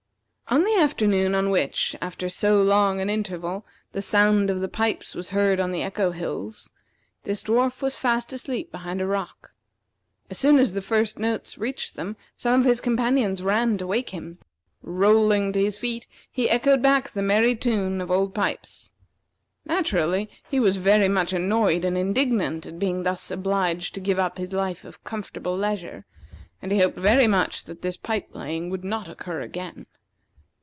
[0.47, 5.15] On the afternoon on which, after so long an interval, the sound of the pipes
[5.15, 6.71] was heard on the echo hills,
[7.23, 9.53] this dwarf was fast asleep behind a rock.
[10.29, 14.09] As soon as the first notes reached them, some of his companions ran to wake
[14.09, 14.39] him.
[14.83, 18.91] Rolling to his feet, he echoed back the merry tune of Old Pipes.
[19.63, 24.37] Naturally, he was very much annoyed and indignant at being thus obliged to give up
[24.37, 26.03] his life of comfortable leisure,
[26.61, 29.85] and he hoped very much that this pipe playing would not occur again.